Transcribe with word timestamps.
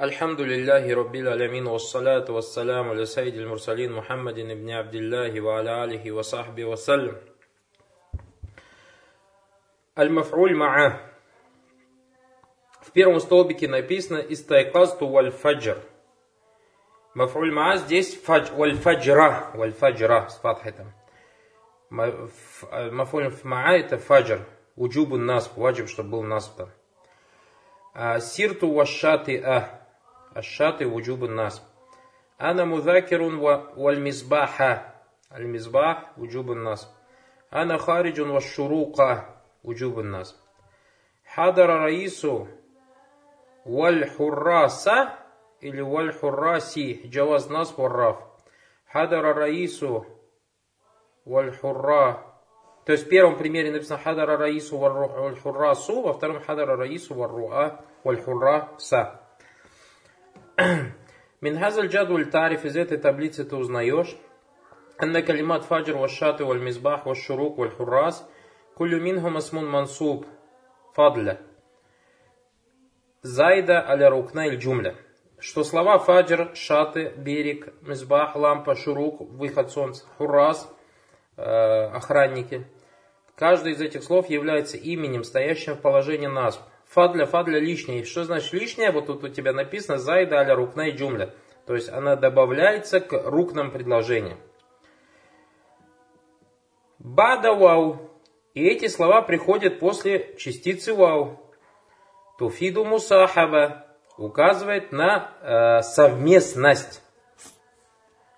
الحمد 0.00 0.40
لله 0.40 0.94
رب 0.94 1.14
العالمين 1.14 1.66
والصلاة 1.66 2.30
والسلام 2.30 2.88
على 2.88 3.06
سيد 3.06 3.34
المرسلين 3.34 3.92
محمد 3.92 4.34
بن 4.34 4.70
عبد 4.70 4.94
الله 4.94 5.40
وعلى 5.40 5.84
آله 5.84 6.12
وصحبه 6.12 6.64
وسلم 6.64 7.16
Аль-Маф'уль 9.98 10.54
Ма'а. 10.54 11.00
В 12.80 12.92
первом 12.92 13.18
столбике 13.18 13.66
написано 13.66 14.18
Истайкасту 14.18 15.08
валь 15.08 15.32
фаджр. 15.32 15.78
Маф'уль 17.16 17.52
Ма'а 17.52 17.78
здесь 17.78 18.14
фадж, 18.14 18.52
валь 18.52 18.76
фаджра. 18.76 19.50
Валь 19.54 19.72
фаджра 19.72 20.28
с 20.28 20.36
фатхой 20.38 20.74
Маф'уль 21.90 23.34
Ма'а 23.42 23.72
это 23.72 23.98
фаджр. 23.98 24.46
Уджубу 24.76 25.16
нас, 25.16 25.50
ваджиб, 25.56 25.88
чтобы 25.88 26.10
был 26.10 26.22
нас 26.22 26.46
там. 26.56 26.70
А, 27.94 28.20
сирту 28.20 28.72
вашаты 28.72 29.42
а. 29.44 29.81
Ашаты 30.34 30.86
вуджубу 30.86 31.28
нас. 31.28 31.62
Ана 32.38 32.64
мудакирун 32.64 33.38
валь 33.38 34.00
мизбаха. 34.00 34.94
Аль 35.30 35.44
мизбах 35.44 36.04
вуджубу 36.16 36.54
нас. 36.54 36.94
Ана 37.50 37.78
хариджун 37.78 38.32
вашшурука. 38.32 39.38
وجوب 39.64 40.00
الناس 40.00 40.36
حضر 41.24 41.70
رئيس 41.70 42.26
والحراسة 43.66 45.08
или 45.62 45.80
والحراسي 45.80 47.08
جواز 47.10 47.52
نصب 47.52 47.78
والراف 47.80 48.16
حضر 48.86 49.30
الرئيس 49.30 49.84
والحرا 51.26 52.24
то 52.86 52.92
есть 52.92 53.06
в 53.06 53.08
первом 53.10 53.36
примере 53.36 53.70
написано 53.70 53.98
حضر 53.98 54.34
الرئيس 54.34 54.72
والحراس 54.72 55.90
во 55.90 56.12
втором 56.14 56.40
حضر 56.40 56.74
الرئيس 56.74 57.12
والرؤى 57.12 57.78
والحراسة 58.04 59.02
من 59.02 59.21
هذا 61.42 61.80
الجدول 61.80 62.30
تعرف 62.30 62.64
из 62.64 62.76
этой 62.76 62.98
таблицы 62.98 63.44
ты 63.44 63.56
узнаешь 63.56 64.16
أن 65.02 65.20
كلمات 65.20 65.64
فجر 65.64 65.96
والشاط 65.96 66.40
والمصباح 66.40 67.06
والشروق 67.06 67.58
والحراس 67.58 68.24
Кулю 68.78 69.00
минхум 69.00 69.36
асмун 69.36 69.68
мансуб 69.68 70.24
фадля. 70.94 71.40
Зайда 73.22 73.84
аля 73.84 74.08
рукна 74.08 74.46
иль 74.46 74.56
джумля. 74.56 74.94
Что 75.40 75.64
слова 75.64 75.98
фаджр, 75.98 76.54
шаты, 76.54 77.12
берег, 77.16 77.74
мизбах, 77.82 78.36
лампа, 78.36 78.76
шурук, 78.76 79.20
выход 79.20 79.72
солнца, 79.72 80.06
хурас, 80.16 80.72
э, 81.36 81.42
охранники. 81.42 82.68
Каждый 83.34 83.72
из 83.72 83.80
этих 83.80 84.04
слов 84.04 84.30
является 84.30 84.76
именем, 84.76 85.24
стоящим 85.24 85.74
в 85.74 85.80
положении 85.80 86.28
нас. 86.28 86.64
Фадля, 86.93 87.25
фадля 87.25 87.59
лишнее. 87.59 88.03
Что 88.03 88.23
значит 88.23 88.53
лишнее? 88.53 88.91
Вот 88.91 89.07
тут 89.07 89.23
у 89.23 89.29
тебя 89.29 89.51
написано 89.51 89.97
зайда 89.97 90.37
аля 90.37 90.55
рукна 90.55 90.89
и 90.89 90.91
джумля. 90.91 91.33
То 91.65 91.73
есть 91.73 91.89
она 91.89 92.15
добавляется 92.15 92.99
к 92.99 93.13
рукным 93.29 93.71
предложениям. 93.71 94.37
Бада 96.99 97.53
вау 97.53 98.11
и 98.53 98.67
эти 98.67 98.87
слова 98.87 99.23
приходят 99.23 99.79
после 99.79 100.35
частицы 100.37 100.93
вау. 100.93 101.39
Туфиду 102.37 102.85
мусахаба 102.85 103.87
указывает 104.17 104.91
на 104.91 105.31
э, 105.41 105.81
совместность. 105.81 107.01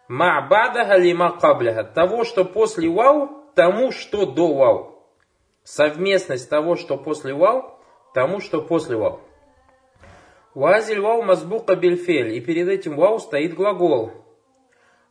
Ма'бада 0.08 0.86
галима 0.86 1.38
кабляха. 1.38 1.84
Того, 1.84 2.24
что 2.24 2.46
после 2.46 2.90
вау, 2.90 3.44
тому, 3.54 3.92
что 3.92 4.26
до 4.26 4.54
вау. 4.54 5.04
Совместность 5.64 6.50
того, 6.50 6.78
что 6.78 6.96
после 6.96 7.34
вау, 7.34 7.75
тому, 8.16 8.40
что 8.40 8.62
после 8.62 8.96
вау. 8.96 9.20
Вазиль 10.56 11.02
вау 11.02 11.22
мазбука 11.22 11.76
бильфель. 11.76 12.34
И 12.34 12.40
перед 12.40 12.70
этим 12.70 12.96
вау 12.96 13.20
стоит 13.20 13.54
глагол. 13.54 14.12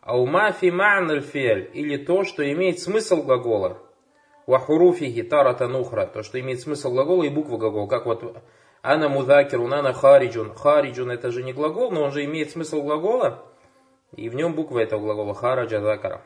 Аума 0.00 0.50
фи 0.52 0.70
ма'наль 0.70 1.22
Или 1.74 1.98
то, 1.98 2.24
что 2.24 2.50
имеет 2.50 2.80
смысл 2.80 3.22
глагола. 3.22 3.76
Вахуруфихи 4.46 5.22
таратан 5.22 5.76
ухра. 5.76 6.06
То, 6.06 6.22
что 6.22 6.40
имеет 6.40 6.60
смысл 6.60 6.92
глагола 6.92 7.24
и 7.24 7.28
буква 7.28 7.58
глагола. 7.58 7.88
Как 7.88 8.06
вот 8.06 8.42
ана 8.80 9.10
мудакирун, 9.10 9.74
ана 9.74 9.92
хариджун. 9.92 10.54
Хариджун 10.54 11.10
это 11.10 11.30
же 11.30 11.42
не 11.42 11.52
глагол, 11.52 11.90
но 11.90 12.04
он 12.04 12.10
же 12.10 12.24
имеет 12.24 12.52
смысл 12.52 12.80
глагола. 12.80 13.44
И 14.16 14.30
в 14.30 14.34
нем 14.34 14.54
буква 14.54 14.78
этого 14.78 15.00
глагола. 15.00 15.34
Хараджа 15.34 15.82
закара. 15.82 16.22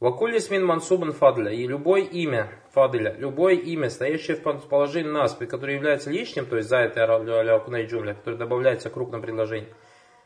Вакулис 0.00 0.48
мин 0.48 0.64
мансубан 0.64 1.12
фадля. 1.12 1.52
И 1.52 1.66
любое 1.66 2.00
имя 2.00 2.50
фадля, 2.72 3.14
любое 3.18 3.54
имя, 3.54 3.90
стоящее 3.90 4.38
в 4.38 4.68
положении 4.68 5.10
нас, 5.10 5.34
которое 5.34 5.74
является 5.74 6.10
лишним, 6.10 6.46
то 6.46 6.56
есть 6.56 6.70
за 6.70 6.78
это 6.78 7.04
аля 7.04 7.84
джумля, 7.84 8.14
которое 8.14 8.38
добавляется 8.38 8.88
к 8.88 8.94
крупным 8.94 9.20
предложениям, 9.20 9.70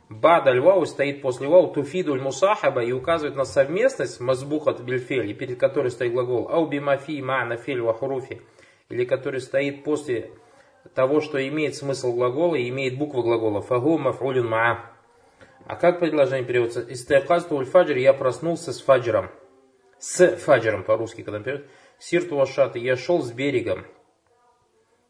Бада 0.09 0.53
вау 0.61 0.87
стоит 0.87 1.23
после 1.23 1.49
вау 1.49 1.73
туфидуль 1.73 2.21
мусахаба 2.21 2.85
и 2.85 2.93
указывает 2.93 3.37
на 3.37 3.45
совместность 3.45 4.21
мазбухат 4.21 4.81
бильфель, 4.81 5.29
и 5.29 5.35
перед 5.35 5.59
которой 5.59 5.91
стоит 5.91 6.13
глагол 6.13 6.49
ау 6.49 6.69
бимафи 6.69 7.21
ма'на 7.21 7.57
фель 7.57 7.81
вахуруфи, 7.81 8.43
или 8.91 9.05
который 9.05 9.41
стоит 9.41 9.83
после 9.83 10.31
того, 10.95 11.21
что 11.21 11.45
имеет 11.49 11.75
смысл 11.75 12.13
глагола 12.13 12.55
и 12.55 12.69
имеет 12.69 12.97
букву 12.97 13.23
глагола. 13.23 13.61
Фагу 13.61 13.99
маф'улюн 13.99 14.47
ма'a. 14.47 14.77
А 15.67 15.75
как 15.75 15.99
предложение 15.99 16.47
переводится? 16.47 16.83
Истайқазту 16.83 17.57
уль 17.57 17.65
фаджр, 17.65 17.97
я 17.97 18.13
проснулся 18.13 18.73
с 18.73 18.81
фаджром. 18.81 19.31
С 20.07 20.37
фаджром 20.37 20.85
по-русски, 20.85 21.23
когда 21.23 21.41
переводится. 21.41 21.75
Сирту 21.99 22.37
вашаты, 22.37 22.79
я 22.79 22.95
шел 22.95 23.23
с 23.23 23.33
берегом. 23.33 23.87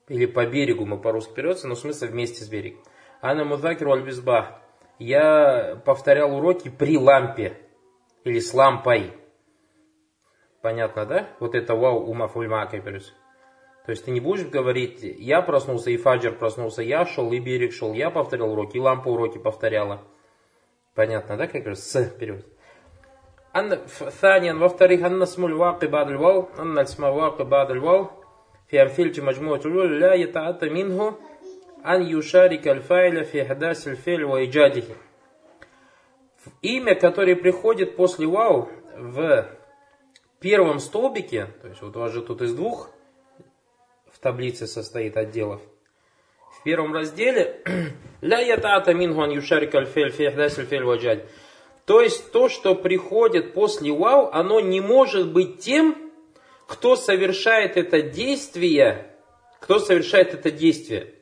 Или 0.06 0.26
по 0.26 0.46
берегу 0.46 0.86
мы 0.86 1.00
по-русски 1.00 1.34
переводится, 1.34 1.66
но 1.66 1.74
смысл 1.74 2.06
вместе 2.06 2.44
с 2.44 2.48
берегом. 2.48 2.80
Ана 3.20 3.44
мудакир 3.44 3.88
аль 3.88 4.08
я 5.00 5.82
повторял 5.84 6.36
уроки 6.36 6.68
при 6.68 6.96
лампе 6.96 7.58
или 8.22 8.38
с 8.38 8.54
лампой. 8.54 9.12
Понятно, 10.62 11.06
да? 11.06 11.28
Вот 11.40 11.56
это 11.56 11.74
вау 11.74 12.08
ума 12.08 12.28
фульмака 12.28 12.80
То 12.80 13.90
есть 13.90 14.04
ты 14.04 14.12
не 14.12 14.20
будешь 14.20 14.46
говорить, 14.46 15.00
я 15.02 15.42
проснулся, 15.42 15.90
и 15.90 15.96
фаджр 15.96 16.36
проснулся, 16.38 16.82
я 16.82 17.04
шел, 17.04 17.32
и 17.32 17.40
берег 17.40 17.72
шел, 17.72 17.94
я 17.94 18.10
повторял 18.10 18.52
уроки, 18.52 18.76
и 18.76 18.80
лампа 18.80 19.08
уроки 19.08 19.38
повторяла. 19.38 20.04
Понятно, 20.94 21.36
да, 21.36 21.48
как 21.48 21.66
раз 21.66 21.80
с 21.80 22.10
перевод. 22.10 22.46
ثانيا 24.21 24.53
во-вторых 24.53 25.03
أن 25.03 25.21
اسم 25.21 25.45
الواقع 25.45 25.87
بعد 25.87 26.07
الواو 26.09 26.47
أن 26.59 26.77
اسم 26.77 27.05
الواقع 27.05 27.43
بعد 27.43 27.71
الواو 27.71 28.09
في 28.67 28.81
أمثلة 28.81 29.23
مجموعة 29.23 29.61
الأولى 29.65 29.99
لا 29.99 30.13
يتعدى 30.13 30.69
منه 30.69 31.17
ан 31.83 32.01
юшарик 32.01 32.67
аль-файля 32.67 33.23
фи 33.23 33.43
хадас 33.43 33.87
аль-филь 33.87 34.25
ва 34.25 34.45
иджадихи. 34.45 34.95
Имя, 36.61 36.95
которое 36.95 37.35
приходит 37.35 37.95
после 37.95 38.27
вау 38.27 38.69
в 38.95 39.47
первом 40.39 40.79
столбике, 40.79 41.47
то 41.61 41.67
есть 41.67 41.81
вот 41.81 41.95
у 41.95 41.99
вас 41.99 42.11
же 42.11 42.21
тут 42.21 42.41
из 42.41 42.53
двух 42.53 42.89
в 44.11 44.19
таблице 44.19 44.67
состоит 44.67 45.17
отделов. 45.17 45.61
В 46.51 46.63
первом 46.63 46.93
разделе 46.93 47.61
ля 48.21 48.39
ятата 48.39 48.93
минху 48.93 49.21
ан 49.21 49.31
юшарик 49.31 49.73
аль-филь 49.75 50.11
фи 50.11 50.29
хадас 50.29 50.57
аль-филь 50.59 50.83
ва 50.83 50.97
То 51.86 52.00
есть 52.00 52.32
то, 52.32 52.48
что 52.48 52.74
приходит 52.74 53.52
после 53.52 53.92
вау, 53.92 54.30
оно 54.32 54.60
не 54.60 54.80
может 54.80 55.32
быть 55.32 55.58
тем, 55.58 56.10
кто 56.66 56.96
совершает 56.96 57.76
это 57.76 58.00
действие, 58.00 59.14
кто 59.60 59.78
совершает 59.78 60.32
это 60.32 60.50
действие. 60.50 61.14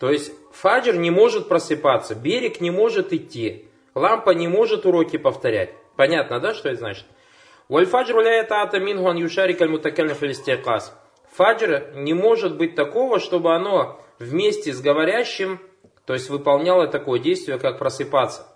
То 0.00 0.10
есть 0.10 0.32
фаджр 0.52 0.96
не 0.96 1.10
может 1.10 1.48
просыпаться, 1.48 2.16
берег 2.16 2.60
не 2.60 2.72
может 2.72 3.12
идти, 3.12 3.66
лампа 3.94 4.30
не 4.30 4.48
может 4.48 4.84
уроки 4.84 5.16
повторять. 5.16 5.70
Понятно, 5.96 6.40
да, 6.40 6.54
что 6.54 6.68
это 6.68 6.78
значит? 6.78 7.06
Вальфаджр 7.68 8.18
ата 8.18 8.80
мингу 8.80 9.08
ан 9.08 9.16
юшарик 9.16 9.62
аль 9.62 10.34
Фаджр 11.36 11.92
не 11.94 12.12
может 12.12 12.56
быть 12.56 12.74
такого, 12.74 13.20
чтобы 13.20 13.54
оно 13.54 14.00
вместе 14.18 14.72
с 14.72 14.80
говорящим, 14.80 15.60
то 16.04 16.12
есть 16.12 16.28
выполняло 16.28 16.88
такое 16.88 17.20
действие, 17.20 17.58
как 17.58 17.78
просыпаться. 17.78 18.46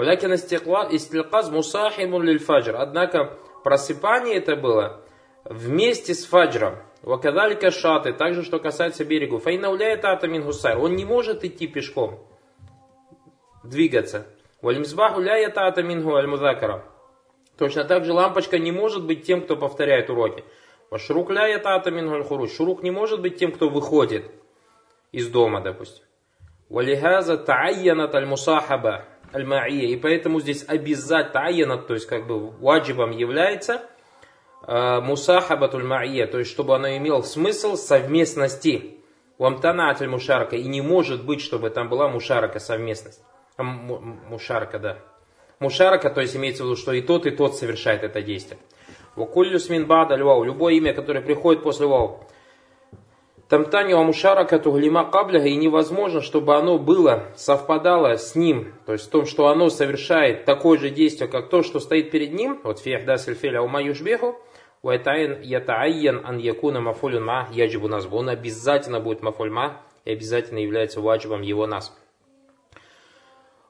Валякин 0.00 0.32
истилказ 0.32 1.50
мусахимун 1.50 2.22
лиль 2.22 2.38
фаджр. 2.38 2.76
Однако 2.76 3.36
просыпание 3.62 4.36
это 4.36 4.56
было 4.56 5.02
вместе 5.44 6.14
с 6.14 6.24
фаджром. 6.24 6.76
Вакадалика 7.02 7.70
шаты, 7.70 8.14
также 8.14 8.42
что 8.42 8.58
касается 8.60 9.04
берегу. 9.04 9.36
Файнауляет 9.36 10.06
атамин 10.06 10.42
гусар. 10.42 10.78
Он 10.78 10.96
не 10.96 11.04
может 11.04 11.44
идти 11.44 11.66
пешком, 11.66 12.18
двигаться. 13.62 14.26
Вальмзбаху 14.62 15.20
ляет 15.20 15.58
атамин 15.58 16.08
аль 16.08 16.82
Точно 17.58 17.84
так 17.84 18.06
же 18.06 18.14
лампочка 18.14 18.58
не 18.58 18.72
может 18.72 19.04
быть 19.04 19.26
тем, 19.26 19.42
кто 19.42 19.54
повторяет 19.54 20.08
уроки. 20.08 20.44
Вашрук 20.88 21.28
ляет 21.28 21.66
атамин 21.66 22.24
хуруш. 22.24 22.52
Шурук 22.52 22.82
не 22.82 22.90
может 22.90 23.20
быть 23.20 23.36
тем, 23.36 23.52
кто 23.52 23.68
выходит 23.68 24.30
из 25.12 25.28
дома, 25.28 25.60
допустим. 25.60 26.04
Валихаза 26.70 27.36
та'айянат 27.36 28.14
аль-мусахаба 28.14 29.04
аль-ма'ия. 29.34 29.88
И 29.88 29.96
поэтому 29.96 30.40
здесь 30.40 30.64
обязательно 30.66 31.32
та'айянат, 31.32 31.86
то 31.86 31.94
есть 31.94 32.06
как 32.06 32.26
бы 32.26 32.50
ваджибом 32.50 33.10
является– 33.10 33.82
Э, 34.66 35.00
мусахабатуль 35.00 35.84
ма'ия, 35.84 36.26
то 36.26 36.38
есть 36.38 36.50
чтобы 36.50 36.74
оно 36.74 36.96
имело 36.96 37.22
смысл 37.22 37.76
совместности. 37.76 38.96
Уамтанат 39.38 40.00
мушарка. 40.02 40.56
И 40.56 40.64
не 40.64 40.82
может 40.82 41.24
быть, 41.24 41.40
чтобы 41.40 41.70
там 41.70 41.88
была 41.88 42.08
мушарака, 42.08 42.60
совместность. 42.60 43.22
А, 43.56 43.62
мушарка, 43.62 44.78
да. 44.78 44.98
Мушарака, 45.60 46.10
то 46.10 46.20
есть 46.20 46.36
имеется 46.36 46.62
в 46.62 46.66
виду, 46.66 46.76
что 46.76 46.92
и 46.92 47.00
тот, 47.00 47.24
и 47.24 47.30
тот 47.30 47.56
совершает 47.56 48.02
это 48.02 48.20
действие. 48.20 48.60
Вакуллюс 49.16 49.70
мин 49.70 49.86
бада. 49.86 50.14
Любое 50.14 50.74
имя, 50.74 50.92
которое 50.92 51.22
приходит 51.22 51.62
после 51.62 51.86
вау. 51.86 52.22
Тамтани 53.50 53.92
амушарака 53.94 54.60
туглима 54.60 55.10
кабляха. 55.10 55.48
И 55.48 55.56
невозможно, 55.56 56.20
чтобы 56.20 56.54
оно 56.54 56.78
было, 56.78 57.24
совпадало 57.34 58.16
с 58.16 58.36
ним. 58.36 58.72
То 58.86 58.92
есть 58.92 59.08
в 59.08 59.10
том, 59.10 59.26
что 59.26 59.48
оно 59.48 59.70
совершает 59.70 60.44
такое 60.44 60.78
же 60.78 60.88
действие, 60.88 61.28
как 61.28 61.50
то, 61.50 61.64
что 61.64 61.80
стоит 61.80 62.12
перед 62.12 62.32
ним. 62.32 62.60
Вот 62.62 62.78
фиахда 62.78 63.18
сельфеля 63.18 63.60
ума 63.60 63.80
юшбеху. 63.80 64.38
Ятаайян 64.84 66.24
ан 66.24 66.38
якуна 66.38 66.80
мафулюн 66.80 67.24
ма 67.24 67.48
яджибу 67.50 67.88
назбу. 67.88 68.18
Он 68.18 68.28
обязательно 68.28 69.00
будет 69.00 69.20
мафульма 69.20 69.82
и 70.04 70.12
обязательно 70.12 70.58
является 70.58 71.00
ваджибом 71.00 71.42
его 71.42 71.66
нас. 71.66 71.92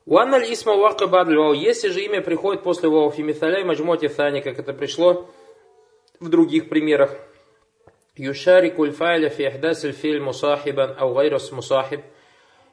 Уанналь 0.04 0.52
исма 0.52 0.76
вака 0.76 1.06
бадль 1.06 1.38
Если 1.56 1.88
же 1.88 2.02
имя 2.02 2.20
приходит 2.20 2.62
после 2.62 2.90
вау 2.90 3.10
фимиталяй 3.10 3.64
маджмоти 3.64 4.08
thani, 4.08 4.42
как 4.42 4.58
это 4.58 4.74
пришло 4.74 5.30
в 6.20 6.28
других 6.28 6.68
примерах. 6.68 7.16
Юшарику 8.20 8.90
файля 8.90 9.30
фи 9.30 9.48
ихдас 9.48 9.80
филь 9.80 10.20
мусахибан 10.20 10.94
ау 10.98 11.14
мусахиб. 11.52 12.02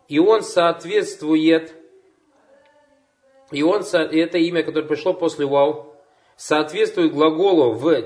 И 0.09 0.19
он 0.19 0.41
соответствует, 0.41 1.73
и 3.51 3.63
он, 3.63 3.83
это 3.83 4.37
имя, 4.37 4.63
которое 4.63 4.87
пришло 4.87 5.13
после 5.13 5.45
вау, 5.45 5.95
соответствует 6.35 7.13
глаголу 7.13 7.73
в 7.73 8.03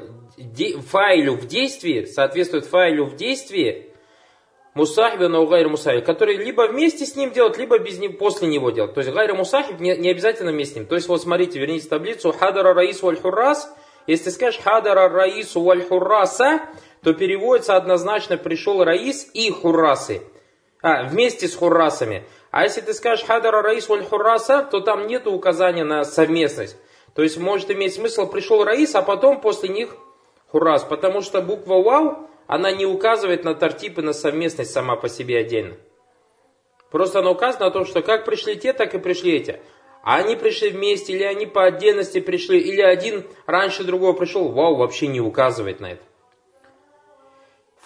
файлу 0.88 1.36
в 1.36 1.48
действии, 1.48 2.06
соответствует 2.06 2.66
файлу 2.66 3.06
в 3.06 3.16
действии, 3.16 3.88
Мусахиб 4.74 5.20
на 5.20 5.46
гайр 5.46 5.68
мусахиб, 5.68 6.06
который 6.06 6.38
либо 6.38 6.68
вместе 6.68 7.06
с 7.06 7.18
ним 7.18 7.32
делать, 7.32 7.58
либо 7.58 7.78
без 7.78 8.00
него, 8.00 8.14
после 8.14 8.48
него 8.48 8.72
делать. 8.72 8.94
То 8.94 9.02
есть 9.02 9.12
гайр 9.12 9.34
мусахиб 9.34 9.82
не, 9.82 9.98
не 9.98 10.10
обязательно 10.10 10.52
вместе 10.54 10.74
с 10.74 10.78
ним. 10.78 10.86
То 10.86 10.96
есть 10.96 11.10
вот 11.10 11.22
смотрите, 11.22 11.60
верните 11.60 11.90
таблицу 11.90 12.32
хадара 12.32 12.74
раис 12.74 13.02
валь 13.02 13.20
хуррас. 13.20 13.70
Если 14.08 14.26
ты 14.26 14.32
скажешь 14.32 14.62
хадара 14.62 15.10
раису 15.10 15.62
валь 15.62 15.84
хурраса, 15.84 16.62
то 17.04 17.14
переводится 17.14 17.76
однозначно 17.76 18.38
пришел 18.38 18.84
раис 18.84 19.30
и 19.34 19.50
хуррасы. 19.52 20.22
А, 20.82 21.04
вместе 21.04 21.48
с 21.48 21.56
хуррасами. 21.56 22.24
А 22.50 22.64
если 22.64 22.82
ты 22.82 22.94
скажешь 22.94 23.26
хадара 23.26 23.62
раис 23.62 23.88
валь 23.88 24.04
хурраса, 24.04 24.64
то 24.64 24.80
там 24.80 25.08
нет 25.08 25.28
указания 25.28 25.84
на 25.84 26.04
совместность. 26.04 26.76
То 27.14 27.24
есть 27.24 27.38
может 27.38 27.70
иметь 27.72 27.94
смысл 27.94 28.28
пришел 28.28 28.64
раис, 28.64 28.96
а 28.96 29.02
потом 29.02 29.42
после 29.42 29.70
них 29.70 29.96
хуррас. 30.48 30.84
Потому 30.84 31.22
что 31.22 31.42
буква 31.42 31.82
вау 31.82 32.28
она 32.48 32.72
не 32.72 32.86
указывает 32.86 33.44
на 33.44 33.54
тартип 33.54 34.00
и 34.00 34.02
на 34.02 34.14
совместность 34.14 34.72
сама 34.72 34.96
по 34.96 35.08
себе 35.08 35.38
отдельно. 35.38 35.76
Просто 36.90 37.20
она 37.20 37.32
указывает 37.32 37.62
на 37.62 37.72
том, 37.72 37.86
что 37.86 38.02
как 38.02 38.26
пришли 38.26 38.58
те, 38.58 38.74
так 38.74 38.94
и 38.94 39.00
пришли 39.00 39.38
эти. 39.38 39.62
А 40.04 40.18
они 40.18 40.36
пришли 40.36 40.70
вместе, 40.70 41.14
или 41.14 41.24
они 41.24 41.46
по 41.46 41.64
отдельности 41.64 42.20
пришли, 42.20 42.60
или 42.60 42.82
один 42.82 43.26
раньше 43.46 43.84
другого 43.84 44.14
пришел. 44.14 44.50
Вау, 44.50 44.76
вообще 44.76 45.08
не 45.08 45.22
указывает 45.22 45.80
на 45.80 45.92
это. 45.92 46.02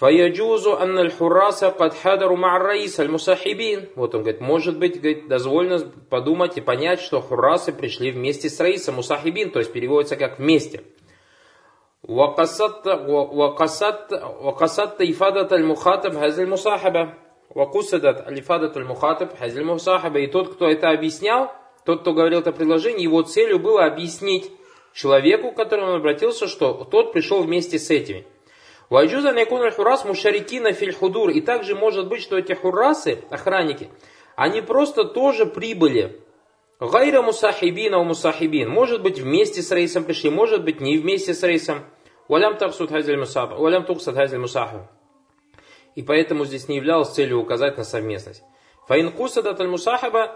Фаяджузу 0.00 0.78
анна 0.78 1.10
хураса 1.10 1.70
кад 1.70 1.94
хадару 1.94 2.36
раис 2.36 2.98
аль-мусахибин. 2.98 3.90
Вот 3.96 4.14
он 4.14 4.22
говорит, 4.22 4.40
может 4.40 4.78
быть, 4.78 4.98
говорит, 4.98 5.28
дозволено 5.28 5.78
подумать 6.08 6.56
и 6.56 6.62
понять, 6.62 7.00
что 7.00 7.20
хурасы 7.20 7.72
пришли 7.72 8.10
вместе 8.10 8.48
с 8.48 8.58
раисом 8.60 8.94
мусахибин, 8.94 9.50
то 9.50 9.58
есть 9.58 9.72
переводится 9.72 10.16
как 10.16 10.38
вместе. 10.38 10.82
وقصدت 12.02 12.86
وقصدت 13.08 14.12
وقصدت 14.40 15.02
إفادة 15.02 15.56
المخاطب 15.56 16.14
هذه 16.14 16.40
المصاحبة 16.40 17.14
وقصدت 17.54 18.28
الإفادة 18.28 18.72
المخاطب 18.76 19.28
هذه 19.38 19.58
المصاحبة 19.58 20.20
и 20.20 20.26
тот, 20.26 20.54
кто 20.54 20.66
это 20.66 20.88
объяснял, 20.90 21.52
тот, 21.84 22.00
кто 22.00 22.14
говорил 22.14 22.40
это 22.40 22.52
предложение, 22.52 23.02
его 23.02 23.20
целью 23.20 23.58
было 23.58 23.84
объяснить 23.84 24.50
человеку, 24.94 25.52
к 25.52 25.56
которому 25.56 25.92
он 25.92 25.96
обратился, 25.96 26.46
что 26.46 26.88
тот 26.90 27.12
пришел 27.12 27.42
вместе 27.42 27.78
с 27.78 27.90
этими. 27.90 28.24
Вайджуза 28.89 29.31
некун 29.33 29.69
хурас 29.71 30.05
мушарикина 30.05 30.73
филь 30.73 30.93
худур. 30.93 31.29
И 31.29 31.41
также 31.41 31.75
может 31.75 32.07
быть, 32.07 32.21
что 32.21 32.37
эти 32.37 32.53
хурасы, 32.53 33.19
охранники, 33.29 33.89
они 34.35 34.61
просто 34.61 35.05
тоже 35.05 35.45
прибыли. 35.45 36.21
Гайра 36.79 37.21
мусахибина 37.21 37.97
у 37.97 38.03
мусахибин. 38.03 38.69
Может 38.69 39.01
быть 39.01 39.19
вместе 39.19 39.61
с 39.61 39.71
рейсом 39.71 40.03
пришли, 40.03 40.29
может 40.29 40.63
быть 40.63 40.81
не 40.81 40.97
вместе 40.97 41.33
с 41.33 41.41
рейсом. 41.43 41.85
Валям 42.27 42.57
таксуд 42.57 42.89
хазиль 42.89 43.17
мусахаб. 43.17 43.57
Валям 43.57 43.85
туксад 43.85 44.15
хазиль 44.15 44.39
мусахаб. 44.39 44.83
И 45.95 46.03
поэтому 46.03 46.45
здесь 46.45 46.67
не 46.67 46.75
являлось 46.77 47.09
целью 47.09 47.39
указать 47.39 47.77
на 47.77 47.83
совместность. 47.83 48.43
Фаин 48.87 49.11
кусадат 49.11 49.59
аль 49.61 49.67
мусахаба 49.67 50.35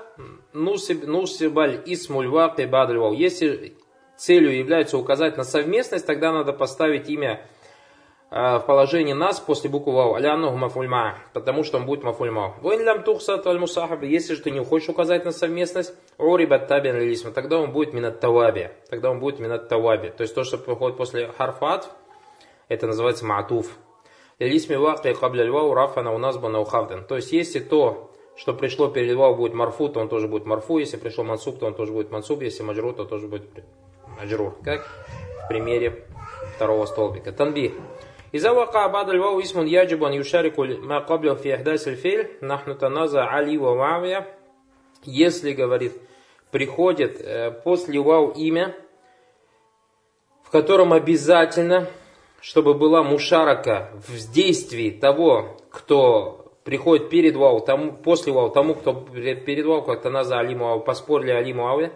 нусибаль 0.54 1.84
исмуль 1.86 2.28
ваки 2.28 2.66
бадль 2.66 2.98
Если 3.16 3.78
целью 4.18 4.57
является 4.57 4.98
указать 4.98 5.38
на 5.38 5.44
совместность, 5.44 6.06
тогда 6.06 6.31
надо 6.31 6.54
поставить 6.54 7.10
имя 7.10 7.46
в 8.31 8.64
положении 8.68 9.14
нас 9.14 9.40
после 9.40 9.70
буквы 9.70 9.94
вау. 9.94 10.14
Алянуху 10.14 10.56
мафульма. 10.56 11.18
Потому 11.34 11.64
что 11.64 11.78
он 11.78 11.86
будет 11.86 12.04
мафульма. 12.04 12.54
Войн 12.62 12.84
лям 12.84 13.04
тухсат 13.04 13.46
аль 13.48 13.58
мусахаб. 13.58 14.04
Если 14.04 14.36
же 14.36 14.42
ты 14.42 14.52
не 14.52 14.64
хочешь 14.64 14.90
указать 14.90 15.26
на 15.26 15.31
совместность, 15.31 15.94
урибат 16.18 16.68
табин 16.68 16.98
лисма. 17.00 17.31
Тогда 17.31 17.58
он 17.58 17.72
будет 17.72 17.94
минат 17.94 18.20
таваби. 18.20 18.72
Тогда 18.90 19.10
он 19.10 19.20
будет 19.20 19.40
минат 19.40 19.68
таваби. 19.68 20.10
То 20.10 20.22
есть 20.22 20.36
то, 20.36 20.44
что 20.44 20.60
приходит 20.60 20.98
после 20.98 21.28
харфат, 21.28 21.90
это 22.68 22.86
называется 22.86 23.26
маатуф. 23.26 23.78
Лисми 24.38 24.75
ваки 24.75 25.14
кабля 25.14 25.52
вау 25.52 25.74
рафана 25.74 26.14
у 26.14 26.20
нас 26.20 26.40
на 26.40 26.60
ухавден. 26.60 27.06
То 27.06 27.16
есть 27.16 27.32
если 27.32 27.60
то, 27.60 28.12
что 28.38 28.54
пришло 28.54 28.90
перед 28.90 29.16
вау 29.16 29.36
будет 29.36 29.54
марфу, 29.54 29.90
то 29.90 30.00
он 30.00 30.08
тоже 30.08 30.28
будет 30.28 30.46
марфу. 30.46 30.78
Если 30.78 30.98
пришел 30.98 31.24
мансуб, 31.24 31.60
то 31.60 31.66
он 31.66 31.74
тоже 31.74 31.92
будет 31.92 32.12
мансуб. 32.12 32.42
Если 32.42 32.62
маджру, 32.62 32.94
то 32.94 33.06
тоже 33.06 33.28
будет 33.28 33.50
маджрур. 34.20 34.56
Как 34.64 34.88
в 35.44 35.48
примере 35.50 36.06
второго 36.56 36.86
столбика. 36.86 37.32
Танби. 37.32 37.74
إذا 38.35 38.50
وقع 38.50 38.87
بعد 38.87 39.11
الواو 39.11 39.41
اسم 39.41 39.67
يجب 39.67 40.05
أن 40.05 40.12
يشارك 40.12 40.61
ما 40.61 40.99
قبله 40.99 41.35
في 41.35 41.55
إحداث 41.55 41.88
الفعل 41.88 42.26
نحن 42.43 42.79
تنازع 42.79 43.23
علي 43.25 43.59
ومعاوية 43.59 44.26
если, 45.06 45.53
говорит, 45.53 45.93
приходит 46.50 47.21
э, 47.21 47.50
после 47.50 48.00
вау 48.00 48.31
имя, 48.31 48.75
в 50.43 50.50
котором 50.50 50.93
обязательно, 50.93 51.88
чтобы 52.41 52.75
была 52.75 53.03
мушарака 53.03 53.91
в 54.06 54.32
действии 54.32 54.91
того, 54.91 55.56
кто 55.71 56.53
приходит 56.65 57.11
перед 57.11 57.37
вау, 57.37 57.61
тому, 57.61 57.93
после 57.93 58.32
вау, 58.32 58.50
тому, 58.50 58.75
кто 58.75 58.94
перед 58.94 59.67
вау, 59.67 59.82
как 59.82 60.02
Таназа 60.02 60.38
Али 60.38 60.54
Муау, 60.54 60.81
поспорили 60.81 61.31
Али 61.31 61.52
Муаве, 61.52 61.93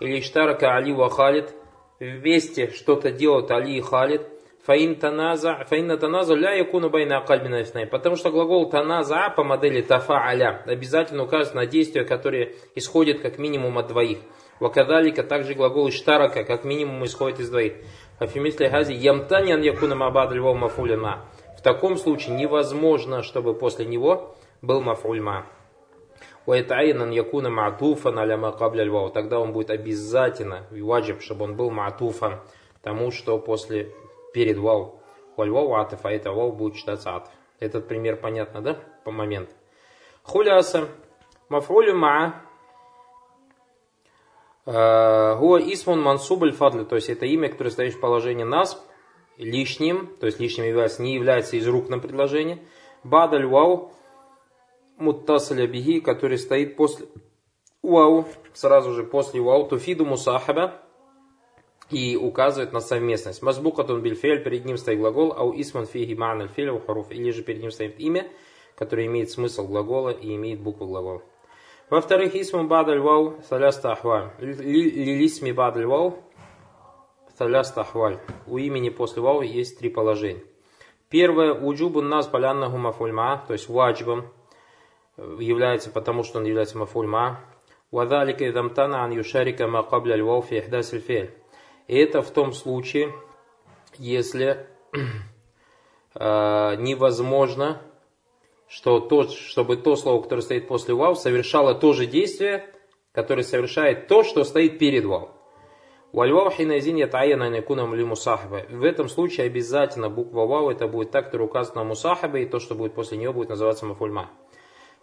или 0.00 0.20
Штарака 0.20 0.76
Али 0.76 0.92
Вахалид, 0.92 1.52
вместе 1.98 2.70
что-то 2.70 3.10
делают 3.10 3.50
Али 3.50 3.76
и 3.76 3.80
Халид, 3.80 4.22
Фаин 4.65 4.95
таназа, 4.95 5.65
фаин 5.69 5.97
таназа 5.99 6.35
ля 6.35 6.53
якуну 6.53 6.89
байна 6.89 7.17
акальбина 7.17 7.61
ифнай. 7.61 7.85
Потому 7.85 8.15
что 8.15 8.31
глагол 8.31 8.69
таназа 8.69 9.29
по 9.35 9.43
модели 9.43 9.81
тафа 9.81 10.25
аля 10.25 10.63
обязательно 10.65 11.23
указывает 11.23 11.55
на 11.55 11.65
действие, 11.65 12.05
которое 12.05 12.53
исходит 12.73 13.21
как 13.21 13.37
минимум 13.37 13.77
от 13.77 13.87
двоих. 13.87 14.19
Вакадалика 14.61 15.23
также 15.23 15.53
глагол 15.53 15.89
иштарака 15.89 16.45
как 16.45 16.63
минимум 16.63 17.03
исходит 17.03 17.41
из 17.41 17.49
двоих. 17.49 17.73
Афимисли 18.19 18.69
хази 18.69 18.93
ямтанян 18.93 19.61
якуна 19.61 19.95
мабад 19.95 20.31
львов 20.31 20.55
мафулина. 20.55 21.25
В 21.57 21.61
таком 21.61 21.97
случае 21.97 22.37
невозможно, 22.37 23.21
чтобы 23.21 23.55
после 23.55 23.85
него 23.85 24.33
был 24.61 24.79
мафульма. 24.79 25.45
Уайтаинан 26.45 27.11
якуна 27.11 27.49
матуфан 27.49 28.17
аля 28.17 28.37
макабля 28.37 28.85
львов. 28.85 29.11
Тогда 29.11 29.39
он 29.39 29.51
будет 29.51 29.71
обязательно, 29.71 30.67
ваджиб, 30.71 31.21
чтобы 31.21 31.43
он 31.43 31.57
был 31.57 31.69
матуфан 31.69 32.39
тому, 32.81 33.11
что 33.11 33.39
после 33.39 33.91
перед 34.33 34.57
вау. 34.57 34.99
Валь 35.37 35.49
вау 35.49 35.75
атф, 35.75 36.05
а 36.05 36.11
это 36.11 36.31
вау 36.31 36.51
будет 36.51 36.75
читаться 36.75 37.15
атф. 37.15 37.29
Этот 37.59 37.87
пример 37.87 38.17
понятно, 38.17 38.61
да? 38.61 38.79
По 39.03 39.11
момент. 39.11 39.49
Хуляса. 40.23 40.89
Мафрулю 41.49 41.95
ма. 41.95 42.41
Э, 44.65 45.35
Гуа 45.37 45.59
исмун 45.59 46.01
мансуб 46.01 46.43
фадли. 46.53 46.83
То 46.83 46.95
есть 46.95 47.09
это 47.09 47.25
имя, 47.25 47.49
которое 47.49 47.69
стоит 47.69 47.93
в 47.93 47.99
положении 47.99 48.43
нас 48.43 48.83
лишним, 49.37 50.15
то 50.19 50.25
есть 50.27 50.39
лишним 50.39 50.65
является, 50.65 51.01
не 51.01 51.15
является 51.15 51.55
из 51.57 51.67
рук 51.67 51.89
на 51.89 51.99
предложение. 51.99 52.59
Бадаль 53.03 53.45
вау 53.45 53.91
муттасаля 54.97 55.67
биги, 55.67 55.99
который 55.99 56.37
стоит 56.37 56.75
после 56.75 57.07
вау, 57.81 58.25
сразу 58.53 58.93
же 58.93 59.03
после 59.03 59.41
вау, 59.41 59.67
туфиду 59.67 60.05
мусахаба, 60.05 60.81
и 61.93 62.15
указывает 62.17 62.73
на 62.73 62.79
совместность. 62.79 63.41
Мазбукатун 63.43 64.01
бильфель, 64.01 64.43
перед 64.43 64.65
ним 64.65 64.77
стоит 64.77 64.97
глагол, 64.97 65.33
ау 65.33 65.53
исман 65.55 65.85
фиги 65.85 66.13
ма'наль 66.13 66.49
филь 66.49 66.79
харуф, 66.79 67.11
или 67.11 67.31
же 67.31 67.43
перед 67.43 67.61
ним 67.61 67.71
стоит 67.71 67.99
имя, 67.99 68.27
которое 68.75 69.05
имеет 69.05 69.29
смысл 69.29 69.67
глагола 69.67 70.09
и 70.09 70.35
имеет 70.35 70.59
букву 70.59 70.87
глагола. 70.87 71.21
Во-вторых, 71.89 72.33
исман 72.35 72.67
бадаль 72.67 72.99
вау, 72.99 73.35
саляста 73.47 73.91
ахваль. 73.91 74.31
Лилисми 74.39 75.51
бадаль 75.51 75.85
вау, 75.85 76.17
саляста 77.37 77.81
ахваль. 77.81 78.19
У 78.47 78.57
имени 78.57 78.89
после 78.89 79.21
вау 79.21 79.41
есть 79.41 79.77
три 79.77 79.89
положения. 79.89 80.43
Первое, 81.09 81.53
уджубу 81.53 82.01
нас 82.01 82.25
поляннаху 82.25 82.77
мафульма, 82.77 83.43
то 83.45 83.53
есть 83.53 83.69
ваджибом 83.69 84.25
является 85.17 85.91
потому, 85.91 86.23
что 86.23 86.39
он 86.39 86.45
является 86.45 86.79
мафульма. 86.79 87.41
Вадалика 87.91 88.49
идамтана 88.49 89.03
ан 89.03 89.11
юшарика 89.11 89.67
ма 89.67 89.83
кабля 89.83 90.15
львов 90.15 90.51
и 90.51 90.57
И 90.57 91.42
это 91.87 92.21
в 92.21 92.31
том 92.31 92.53
случае, 92.53 93.13
если 93.97 94.67
э, 96.15 96.75
невозможно, 96.79 97.81
что 98.67 98.99
то, 98.99 99.27
чтобы 99.27 99.77
то 99.77 99.95
слово, 99.95 100.21
которое 100.21 100.41
стоит 100.41 100.67
после 100.67 100.93
вау, 100.93 101.15
совершало 101.15 101.75
то 101.75 101.93
же 101.93 102.05
действие, 102.05 102.73
которое 103.11 103.43
совершает 103.43 104.07
то, 104.07 104.23
что 104.23 104.43
стоит 104.43 104.79
перед 104.79 105.05
вау. 105.05 105.29
В 108.69 108.83
этом 108.83 109.09
случае 109.09 109.47
обязательно 109.47 110.09
буква 110.09 110.45
вау 110.45 110.69
это 110.69 110.87
будет 110.87 111.11
так, 111.11 111.25
которая 111.25 111.47
указана 111.47 111.81
на 111.81 111.89
мусахаба, 111.89 112.37
и 112.39 112.45
то, 112.45 112.59
что 112.59 112.75
будет 112.75 112.93
после 112.93 113.17
нее, 113.17 113.33
будет 113.33 113.49
называться 113.49 113.85
мафульма. 113.85 114.29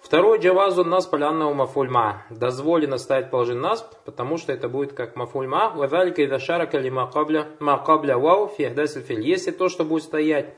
Второй 0.02 0.38
джавазу 0.38 0.84
нас 0.84 1.06
полянного 1.06 1.52
мафульма. 1.52 2.24
Дозволено 2.30 2.96
ставить 2.98 3.30
положение 3.30 3.62
нас, 3.62 3.88
потому 4.04 4.38
что 4.38 4.52
это 4.52 4.68
будет 4.68 4.92
как 4.94 5.14
мафульма. 5.14 5.72
Вавалика 5.76 6.22
ида 6.22 6.38
шарака 6.38 6.78
ли 6.78 6.90
макабля, 6.90 7.48
макабля 7.60 8.18
вау 8.18 8.48
фихдасиль 8.48 9.02
филь. 9.02 9.20
Если 9.20 9.50
то, 9.50 9.68
что 9.68 9.84
будет 9.84 10.02
стоять 10.04 10.54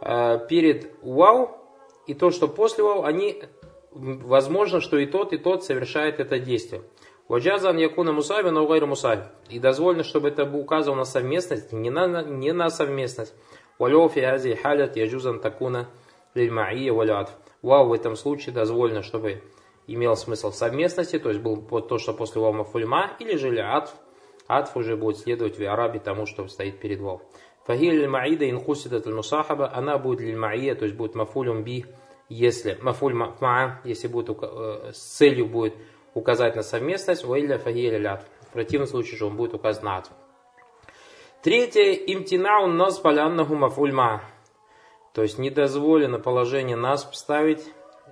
э, 0.00 0.38
перед 0.48 0.92
вау, 1.02 1.58
и 2.06 2.14
то, 2.14 2.30
что 2.30 2.46
после 2.46 2.84
вау, 2.84 3.02
они, 3.02 3.42
возможно, 3.90 4.80
что 4.80 4.96
и 4.98 5.06
тот, 5.06 5.32
и 5.32 5.38
тот 5.38 5.64
совершает 5.64 6.20
это 6.20 6.38
действие. 6.38 6.82
Ваджазан 7.28 7.76
якуна 7.76 8.12
мусави, 8.12 8.50
но 8.50 8.66
гайру 8.68 8.86
мусави. 8.86 9.24
И 9.48 9.58
дозволено, 9.58 10.04
чтобы 10.04 10.28
это 10.28 10.44
указывало 10.44 10.98
на 11.00 11.04
совместность, 11.04 11.72
не 11.72 11.90
на, 11.90 12.22
не 12.22 12.52
на 12.52 12.70
совместность. 12.70 13.34
Валёу 13.78 14.08
фи 14.08 14.20
ази 14.20 14.54
халят 14.54 14.96
яджузан 14.96 15.40
такуна 15.40 15.88
лиль 16.34 16.52
маия 16.52 16.92
валятф. 16.92 17.32
Вау 17.62 17.88
в 17.88 17.92
этом 17.92 18.16
случае 18.16 18.54
дозволено, 18.54 19.02
чтобы 19.02 19.42
имел 19.86 20.16
смысл 20.16 20.52
совместности, 20.52 21.18
то 21.18 21.30
есть 21.30 21.40
был 21.40 21.56
то, 21.82 21.98
что 21.98 22.12
после 22.12 22.40
вау 22.40 22.52
мафульма, 22.52 23.12
или 23.18 23.36
же 23.36 23.50
ли 23.50 23.60
атф. 23.60 23.92
Уже 24.76 24.96
будет 24.96 25.18
следовать 25.18 25.58
в 25.58 25.62
арабе 25.62 25.98
тому, 25.98 26.26
что 26.26 26.46
стоит 26.46 26.78
перед 26.78 27.00
вау. 27.00 27.22
Фахиль 27.64 28.06
маида 28.06 28.48
инхусидат 28.48 29.06
мусахаба, 29.06 29.72
она 29.74 29.98
будет 29.98 30.20
лиль 30.20 30.36
маия, 30.36 30.76
то 30.76 30.84
есть 30.84 30.96
будет 30.96 31.16
мафулюм 31.16 31.64
би, 31.64 31.84
если 32.28 32.78
мафуль 32.80 33.14
ма, 33.14 33.80
если 33.82 34.06
будет 34.06 34.36
э, 34.40 34.92
с 34.92 34.98
целью 34.98 35.46
будет 35.46 35.74
указать 36.14 36.54
на 36.54 36.62
совместность, 36.62 37.24
уилля 37.24 37.58
фахиль 37.58 37.98
лят. 37.98 38.24
В 38.42 38.52
противном 38.52 38.86
случае 38.86 39.18
же 39.18 39.26
он 39.26 39.36
будет 39.36 39.54
указан 39.54 39.84
на 39.84 39.96
атф. 39.98 40.10
Третье, 41.42 41.92
имтинаун 41.92 42.76
нас 42.76 42.98
поляннаху 42.98 43.56
мафуль 43.56 43.92
ма. 43.92 44.22
То 45.16 45.22
есть 45.22 45.38
недозволено 45.38 46.18
положение 46.18 46.76
нас 46.76 47.08
ставить 47.14 47.64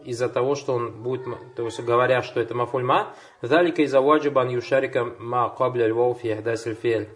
из-за 0.05 0.31
того, 0.31 0.55
что 0.55 0.73
он 0.73 1.03
будет, 1.03 1.27
то 1.55 1.67
есть 1.67 1.79
говоря, 1.81 2.23
что 2.23 2.41
это 2.41 2.55
мафульма, 2.55 3.15
залика 3.43 3.83
из-за 3.83 4.01
ваджибан 4.01 4.49
юшарика 4.49 5.05
ма 5.19 5.51
кабля 5.51 5.87
львов 5.87 6.21
фихдасиль 6.23 7.11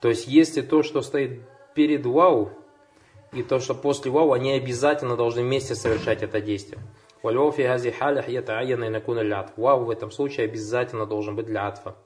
То 0.00 0.08
есть 0.08 0.28
если 0.28 0.60
то, 0.60 0.82
что 0.82 1.00
стоит 1.00 1.40
перед 1.72 2.04
вау, 2.04 2.50
и 3.32 3.42
то, 3.42 3.60
что 3.60 3.74
после 3.74 4.10
вау, 4.10 4.32
они 4.32 4.52
обязательно 4.52 5.16
должны 5.16 5.40
вместе 5.40 5.74
совершать 5.74 6.22
это 6.22 6.42
действие. 6.42 6.82
Вау 7.22 7.50
в 9.84 9.90
этом 9.90 10.10
случае 10.10 10.44
обязательно 10.44 11.06
должен 11.06 11.34
быть 11.34 11.46
для 11.46 11.66
атфа. 11.66 11.96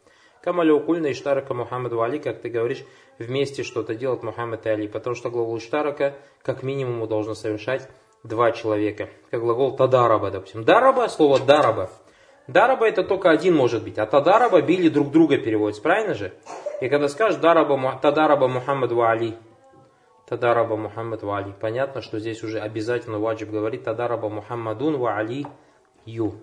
Камаля 0.42 0.74
укульна 0.74 1.06
и 1.06 1.14
штарака 1.14 1.54
Мухаммаду 1.54 2.02
Али, 2.02 2.18
как 2.18 2.40
ты 2.40 2.48
говоришь, 2.48 2.84
вместе 3.18 3.62
что-то 3.62 3.94
делать 3.94 4.22
Мухаммад 4.22 4.66
и 4.66 4.70
Али. 4.70 4.88
Потому 4.88 5.14
что 5.14 5.30
глагол 5.30 5.60
штарака 5.60 6.14
как 6.42 6.62
минимум 6.62 7.06
должно 7.08 7.34
совершать 7.34 7.88
два 8.24 8.50
человека. 8.52 9.08
Как 9.30 9.40
глагол 9.40 9.76
тадараба, 9.76 10.30
допустим. 10.30 10.64
Дараба, 10.64 11.08
слово 11.08 11.38
дараба. 11.38 11.90
Дараба 12.48 12.88
это 12.88 13.04
только 13.04 13.30
один 13.30 13.54
может 13.54 13.84
быть. 13.84 13.98
А 13.98 14.06
тадараба 14.06 14.60
били 14.62 14.88
друг 14.88 15.12
друга 15.12 15.38
переводится, 15.38 15.80
правильно 15.80 16.14
же? 16.14 16.32
И 16.80 16.88
когда 16.88 17.08
скажешь 17.08 17.40
дараба, 17.40 17.98
тадараба 18.02 18.48
Мухаммаду 18.48 19.00
Али, 19.02 19.36
тадараба 20.28 20.76
Мухаммад 20.76 21.22
ва 21.22 21.38
Али. 21.38 21.54
Понятно, 21.60 22.02
что 22.02 22.18
здесь 22.18 22.42
уже 22.42 22.58
обязательно 22.58 23.18
ваджиб 23.18 23.50
говорит 23.50 23.84
тадараба 23.84 24.28
Мухаммадун 24.28 24.96
ва 24.96 25.16
Али 25.18 25.46
ю. 26.04 26.34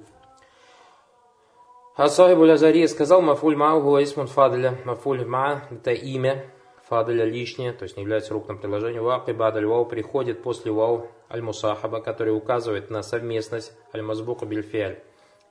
Асахибу 1.95 2.45
Лазария 2.45 2.87
сказал, 2.87 3.21
мафуль 3.21 3.55
мау 3.55 4.01
исмун 4.01 4.27
фадля. 4.27 4.77
Мафуль 4.85 5.25
ма 5.25 5.63
это 5.69 5.91
имя, 5.91 6.45
фадля 6.87 7.25
лишнее, 7.25 7.73
то 7.73 7.83
есть 7.83 7.97
не 7.97 8.03
является 8.03 8.33
рукным 8.33 8.57
приложением. 8.57 9.03
Ваки 9.03 9.31
бадаль 9.31 9.65
вау 9.65 9.85
приходит 9.85 10.41
после 10.41 10.71
вау 10.71 11.09
аль-мусахаба, 11.29 12.01
который 12.01 12.35
указывает 12.35 12.89
на 12.89 13.01
совместность 13.01 13.73
аль-мазбука 13.93 14.45
бильфиаль. 14.45 15.03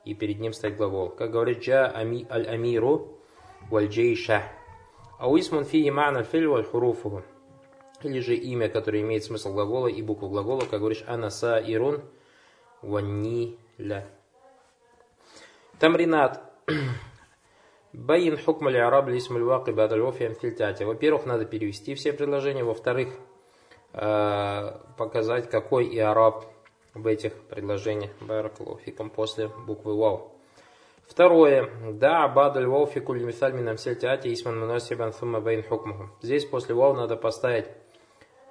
И 0.05 0.15
перед 0.15 0.39
ним 0.39 0.53
стоит 0.53 0.75
глагол. 0.75 1.09
Как 1.09 1.31
говорит 1.31 1.59
джа 1.59 1.91
ами, 1.93 2.25
аль-амиру 2.29 3.19
валь-джейша. 3.69 4.43
Ауисмун 5.19 5.65
фи 5.65 5.87
иман 5.87 6.17
аль-филь 6.17 6.47
валь-хуруфуху. 6.47 7.23
Или 8.01 8.21
же 8.21 8.35
имя, 8.35 8.69
которое 8.69 9.01
имеет 9.01 9.23
смысл 9.23 9.53
глагола 9.53 9.87
и 9.87 10.01
букву 10.01 10.29
глагола, 10.29 10.61
как 10.61 10.79
говоришь, 10.79 11.03
анаса 11.05 11.61
ирун 11.65 12.01
ванниля. 12.81 14.07
Тамринат. 15.79 16.41
Баин 17.93 18.37
хукма 18.37 18.69
араб 18.69 19.07
лисмуль 19.07 19.43
ваки 19.43 19.71
бадаль 19.71 20.11
фильтати. 20.11 20.83
Во-первых, 20.83 21.25
надо 21.25 21.45
перевести 21.45 21.95
все 21.95 22.11
предложения. 22.11 22.65
Во-вторых, 22.65 23.09
э, 23.93 24.71
показать, 24.97 25.49
какой 25.49 25.85
и 25.85 25.97
араб 25.97 26.45
в 26.93 27.07
этих 27.07 27.33
предложениях. 27.33 28.11
Баракалуфиком 28.19 29.09
после 29.09 29.47
буквы 29.47 29.95
вау. 29.95 30.33
Второе. 31.07 31.69
Да, 31.93 32.27
бадаль 32.27 32.67
вау 32.67 32.85
фикуль 32.85 33.23
мисаль 33.23 33.53
минам 33.53 33.77
сельтяти 33.77 34.33
исман 34.33 34.59
мунасибан 34.59 35.13
сумма 35.13 35.39
бейн 35.39 35.63
хукмаху. 35.63 36.09
Здесь 36.21 36.45
после 36.45 36.75
вау 36.75 36.93
надо 36.93 37.15
поставить 37.15 37.67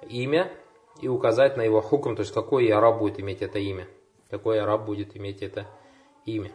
имя 0.01 0.51
и 0.99 1.07
указать 1.07 1.57
на 1.57 1.61
его 1.61 1.81
хукм, 1.81 2.15
то 2.15 2.21
есть 2.21 2.33
какой 2.33 2.67
араб 2.69 2.97
будет 2.97 3.19
иметь 3.19 3.43
это 3.43 3.59
имя. 3.59 3.87
Какой 4.31 4.59
араб 4.59 4.85
будет 4.85 5.15
иметь 5.15 5.43
это 5.43 5.67
имя. 6.25 6.51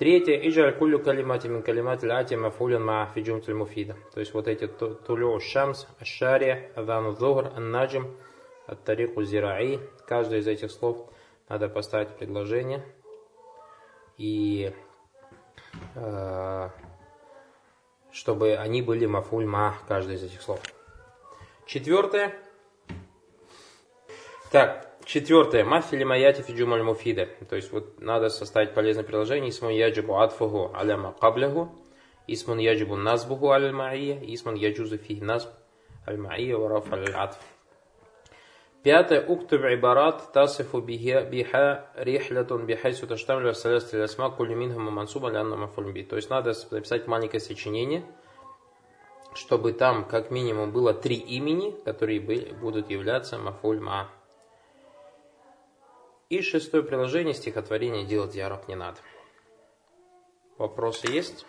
Третье, 0.00 0.34
иджаль 0.48 0.72
кулю 0.78 0.98
калимати 0.98 1.46
мин 1.48 1.62
калимати 1.62 2.06
ляти 2.06 2.34
мафулин 2.34 2.82
ма 2.82 3.06
фиджум 3.14 3.42
муфида. 3.58 3.96
То 4.14 4.20
есть 4.20 4.32
вот 4.32 4.48
эти 4.48 4.66
тулю 4.66 5.38
шамс, 5.40 5.86
ашария, 6.00 6.72
адану 6.74 7.12
зухр, 7.12 7.52
аннаджим, 7.54 8.16
ат-тарику 8.66 9.22
зираи. 9.24 9.78
Каждое 10.06 10.38
из 10.38 10.46
этих 10.46 10.70
слов 10.70 11.12
надо 11.50 11.68
поставить 11.68 12.16
предложение. 12.16 12.82
И 14.16 14.72
э, 15.94 16.68
чтобы 18.10 18.56
они 18.56 18.80
были 18.80 19.04
мафуль 19.04 19.44
ма, 19.44 19.76
каждый 19.86 20.14
из 20.14 20.24
этих 20.24 20.40
слов. 20.40 20.62
Четвертое. 21.66 22.32
Так, 24.50 24.89
Четвертое. 25.12 25.64
Мафили 25.64 26.04
маяти 26.04 26.40
фиджумаль 26.40 26.84
муфида. 26.84 27.28
То 27.48 27.56
есть 27.56 27.72
вот 27.72 28.00
надо 28.00 28.28
составить 28.28 28.74
полезное 28.74 29.02
приложение. 29.02 29.50
Исмун 29.50 29.72
яджибу 29.72 30.20
адфуху 30.20 30.70
аляма 30.72 31.12
кабляху. 31.20 31.68
Исмун 32.28 32.58
яджибу 32.58 32.94
назбуху 32.94 33.50
аль 33.50 33.72
маия. 33.72 34.20
Исмун 34.22 34.54
яджузу 34.54 34.98
фи 34.98 35.20
назб 35.20 35.48
аль 36.06 36.16
маия 36.16 36.56
вараф 36.56 36.92
аль 36.92 37.10
адф. 37.10 37.38
Пятое. 38.84 39.26
Уктуб 39.26 39.62
ибарат 39.62 40.32
тасифу 40.32 40.80
биха 40.80 41.90
рихлятун 41.96 42.66
бихайсу 42.66 43.08
таштамлю 43.08 43.52
саляст 43.52 43.92
лясма 43.92 44.30
кулю 44.30 44.54
минхама 44.54 44.92
мансуба 44.92 45.28
лянна 45.28 45.56
мафульби. 45.56 46.04
То 46.04 46.14
есть 46.14 46.30
надо 46.30 46.52
написать 46.70 47.08
маленькое 47.08 47.40
сочинение, 47.40 48.04
чтобы 49.34 49.72
там 49.72 50.04
как 50.04 50.30
минимум 50.30 50.70
было 50.70 50.94
три 50.94 51.16
имени, 51.16 51.72
которые 51.84 52.20
будут 52.20 52.90
являться 52.90 53.38
мафульма. 53.38 54.08
И 56.30 56.42
шестое 56.42 56.84
приложение 56.84 57.34
стихотворения 57.34 58.06
делать 58.06 58.36
ярок 58.36 58.68
не 58.68 58.76
надо. 58.76 59.00
Вопросы 60.58 61.08
есть? 61.08 61.44